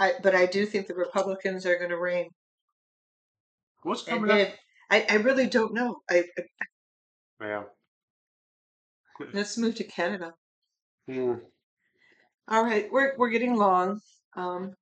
I, 0.00 0.14
but 0.22 0.34
I 0.34 0.46
do 0.46 0.66
think 0.66 0.86
the 0.86 0.94
Republicans 0.94 1.66
are 1.66 1.76
going 1.78 1.90
to 1.90 1.98
reign. 1.98 2.28
what's 3.82 4.06
And 4.06 4.20
coming 4.20 4.30
up? 4.30 4.48
if, 4.48 4.58
I, 4.90 5.06
I 5.10 5.14
really 5.16 5.46
don't 5.46 5.74
know. 5.74 6.00
I, 6.10 6.24
I- 6.38 6.42
Yeah. 7.40 7.64
Let's 9.32 9.58
move 9.58 9.74
to 9.76 9.84
Canada. 9.84 10.34
Hmm. 11.08 11.34
All 12.48 12.64
right, 12.64 12.90
we're 12.90 13.14
we're 13.16 13.30
getting 13.30 13.56
long. 13.56 14.00
Um, 14.36 14.74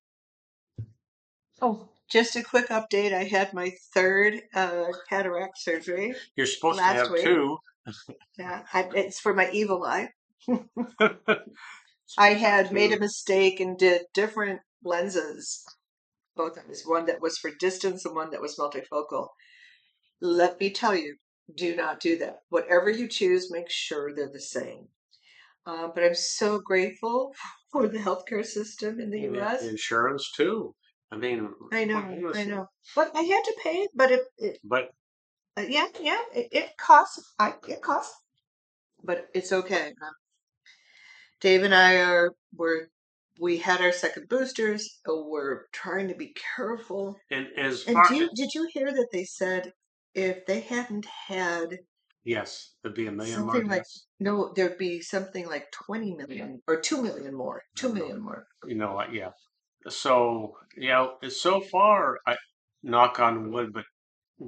oh, 1.63 1.89
just 2.11 2.37
a 2.37 2.43
quick 2.43 2.69
update. 2.69 3.13
I 3.13 3.25
had 3.25 3.55
my 3.55 3.73
third 3.95 4.43
uh, 4.55 4.87
cataract 5.09 5.59
surgery. 5.59 6.15
You're 6.37 6.47
supposed 6.47 6.79
to 6.79 6.85
have 6.85 7.11
week. 7.11 7.25
two. 7.25 7.59
Yeah, 8.39 8.63
I, 8.73 8.89
it's 8.95 9.21
for 9.21 9.35
my 9.35 9.51
evil 9.51 9.85
eye. 9.85 10.11
I 12.19 12.35
had 12.35 12.73
made 12.73 12.93
a 12.93 13.01
mistake 13.01 13.61
and 13.61 13.79
did 13.79 14.03
different 14.13 14.61
lenses. 14.83 15.65
Both 16.37 16.57
of 16.59 16.69
us, 16.69 16.83
one 16.85 17.07
that 17.07 17.21
was 17.21 17.39
for 17.39 17.51
distance 17.51 18.05
and 18.05 18.15
one 18.15 18.31
that 18.31 18.41
was 18.41 18.57
multifocal. 18.59 19.29
Let 20.21 20.61
me 20.61 20.71
tell 20.71 20.95
you, 20.95 21.17
do 21.55 21.77
not 21.77 22.01
do 22.01 22.19
that. 22.19 22.41
Whatever 22.49 22.91
you 22.91 23.09
choose, 23.09 23.51
make 23.51 23.71
sure 23.71 24.15
they're 24.15 24.31
the 24.33 24.41
same. 24.41 24.89
Uh, 25.67 25.89
but 25.95 26.05
I'm 26.05 26.15
so 26.15 26.59
grateful 26.59 27.35
for 27.73 27.89
the 27.89 27.99
healthcare 27.99 28.45
system 28.45 29.01
in 29.01 29.11
the 29.11 29.21
U.S. 29.21 29.63
Insurance 29.63 30.31
too. 30.33 30.75
I 31.11 31.17
mean, 31.17 31.49
I 31.73 31.85
know, 31.85 32.33
I 32.35 32.45
know. 32.45 32.67
But 32.97 33.13
I 33.15 33.23
had 33.23 33.43
to 33.43 33.55
pay 33.63 33.77
it. 33.83 33.91
But 33.95 34.11
it, 34.11 34.23
it 34.39 34.59
But 34.65 34.91
uh, 35.57 35.63
yeah, 35.63 35.87
yeah, 36.01 36.21
it, 36.35 36.49
it 36.51 36.77
costs. 36.77 37.35
I 37.39 37.55
it 37.69 37.83
costs. 37.83 38.15
But 39.03 39.29
it's 39.35 39.53
okay. 39.53 39.89
Um, 39.89 40.13
Dave 41.41 41.63
and 41.63 41.75
I 41.75 41.97
are 41.97 42.33
we're 42.57 42.89
we 43.41 43.59
had 43.59 43.81
our 43.81 43.93
second 43.93 44.29
boosters. 44.29 45.01
We're 45.07 45.67
trying 45.73 46.09
to 46.09 46.15
be 46.15 46.35
careful. 46.57 47.17
and 47.31 47.47
as 47.57 47.85
And 47.87 47.99
do 48.09 48.15
you, 48.17 48.31
did 48.35 48.55
you 48.55 48.69
hear 48.73 48.93
that 48.93 49.09
they 49.13 49.25
said 49.25 49.73
if 50.15 50.47
they 50.47 50.61
hadn't 50.61 51.07
had 51.29 51.79
yes, 52.25 52.75
there'd 52.83 52.95
be 52.95 53.07
a 53.07 53.13
million 53.13 53.41
more. 53.41 53.53
something 53.55 53.69
like 53.69 53.81
deaths. 53.81 54.07
no, 54.21 54.53
there'd 54.57 54.79
be 54.79 55.01
something 55.01 55.47
like 55.47 55.71
twenty 55.73 56.15
million 56.15 56.61
or 56.67 56.81
two 56.81 57.03
million 57.03 57.35
more, 57.35 57.63
two 57.77 57.93
million 57.93 58.21
more. 58.21 58.47
You 58.67 58.77
know 58.77 58.95
what? 58.95 59.13
Yeah. 59.13 59.31
So 59.89 60.55
yeah, 60.77 61.09
so 61.29 61.61
far, 61.61 62.19
I 62.27 62.37
knock 62.83 63.19
on 63.21 63.53
wood, 63.53 63.73
but 63.73 63.85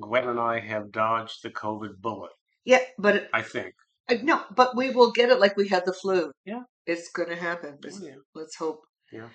Gwen 0.00 0.28
and 0.28 0.40
I 0.40 0.60
have 0.60 0.90
dodged 0.92 1.42
the 1.42 1.50
COVID 1.50 1.98
bullet. 2.00 2.30
Yeah, 2.64 2.80
but 2.98 3.16
it, 3.16 3.28
I 3.32 3.42
think. 3.42 3.74
uh, 4.10 4.16
no, 4.22 4.42
but 4.54 4.76
we 4.76 4.90
will 4.90 5.12
get 5.12 5.30
it 5.30 5.38
like 5.40 5.56
we 5.56 5.68
had 5.68 5.84
the 5.84 5.92
flu. 5.92 6.32
Yeah. 6.44 6.62
it's 6.86 7.10
going 7.10 7.28
to 7.28 7.36
happen. 7.36 7.74
Oh, 7.74 7.78
Let's, 7.82 8.00
yeah. 8.00 8.14
let's 8.34 8.56
hope. 8.56 8.80
Yeah. 9.12 9.28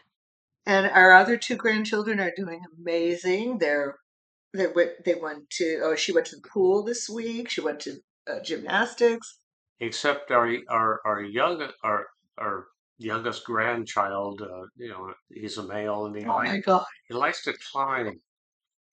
And 0.66 0.88
our 0.88 1.14
other 1.14 1.38
two 1.38 1.56
grandchildren 1.56 2.20
are 2.20 2.34
doing 2.36 2.62
amazing. 2.80 3.58
They're 3.60 3.96
they 4.54 4.68
went 4.68 5.04
they 5.06 5.16
went 5.16 5.50
to 5.52 5.82
oh 5.84 5.96
she 5.96 6.12
went 6.12 6.28
to 6.28 6.36
the 6.36 6.48
pool 6.54 6.84
this 6.84 7.10
week. 7.10 7.50
She 7.50 7.62
went 7.62 7.80
to 7.82 8.00
uh, 8.28 8.40
gymnastics. 8.44 9.40
Except 9.80 10.32
our 10.32 10.56
our 10.70 11.02
our 11.06 11.22
young 11.22 11.72
our 11.84 12.08
our 12.38 12.68
youngest 12.98 13.46
grandchild, 13.46 14.42
uh, 14.42 14.66
you 14.76 14.90
know, 14.90 15.14
he's 15.30 15.58
a 15.58 15.64
male 15.64 16.06
and 16.06 16.16
he 16.16 16.24
Oh 16.24 16.28
my 16.40 16.58
likes 16.58 16.66
god! 16.66 16.86
he 17.08 17.14
likes 17.14 17.44
to 17.46 17.54
climb. 17.72 18.22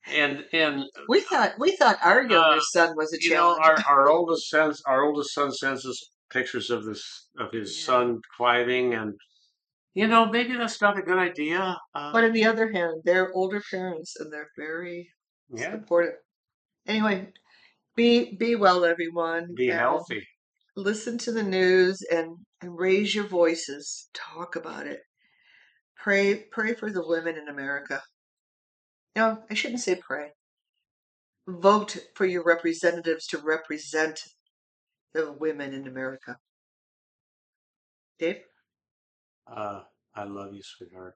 And 0.07 0.47
and 0.53 0.85
We 1.09 1.21
thought 1.21 1.59
we 1.59 1.77
thought 1.77 1.99
our 2.03 2.23
youngest 2.23 2.75
Uh, 2.75 2.87
son 2.87 2.97
was 2.97 3.12
a 3.12 3.18
you 3.21 3.31
know 3.35 3.59
our, 3.61 3.79
our 3.88 4.09
oldest 4.09 4.49
son 4.49 4.73
our 4.87 5.03
oldest 5.05 5.35
son 5.35 5.53
sends 5.53 5.85
us 5.85 6.11
pictures 6.31 6.71
of 6.71 6.85
this 6.85 7.29
of 7.38 7.53
his 7.53 7.79
Yeah. 7.79 7.85
son 7.87 8.21
climbing 8.37 8.94
and 8.94 9.14
you 9.94 10.07
know 10.07 10.25
maybe 10.27 10.57
that's 10.57 10.81
not 10.81 10.99
a 10.99 11.03
good 11.03 11.18
idea 11.18 11.77
uh, 11.94 12.12
but 12.12 12.25
on 12.25 12.33
the 12.33 12.44
other 12.47 12.73
hand, 12.73 13.03
they're 13.05 13.33
older 13.35 13.62
parents 13.71 14.16
and 14.18 14.33
they're 14.33 14.51
very 14.57 15.11
yeah 15.53 15.73
supportive. 15.73 16.15
Anyway, 16.87 17.29
be 17.97 18.37
be 18.37 18.57
well, 18.57 18.85
everyone. 18.85 19.55
be 19.57 19.69
healthy 19.69 20.23
Listen 20.77 21.19
to 21.19 21.33
the 21.33 21.43
news 21.43 22.03
and, 22.11 22.37
and 22.63 22.79
raise 22.79 23.15
your 23.15 23.27
voices. 23.27 24.09
Talk 24.15 24.57
about 24.57 24.87
it. 24.87 25.01
Pray 25.97 26.45
pray 26.53 26.75
for 26.75 26.91
the 26.91 27.07
women 27.07 27.37
in 27.37 27.49
America. 27.49 28.03
No, 29.17 29.43
I 29.51 29.55
shouldn't 29.55 29.81
say 29.81 29.97
pray. 29.97 30.31
Vote 31.49 31.97
for 32.15 32.27
your 32.27 32.45
representatives 32.45 33.27
to 33.29 33.39
represent 33.39 34.21
the 35.15 35.33
women 35.33 35.75
in 35.75 35.89
America. 35.89 36.37
Dave? 38.19 38.41
uh, 39.53 39.83
i 40.15 40.25
love 40.25 40.55
you 40.55 40.63
sweetheart 40.63 41.15